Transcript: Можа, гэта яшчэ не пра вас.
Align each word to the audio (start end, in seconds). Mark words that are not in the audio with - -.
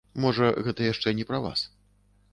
Можа, 0.23 0.47
гэта 0.67 0.87
яшчэ 0.89 1.15
не 1.19 1.27
пра 1.31 1.43
вас. 1.47 1.59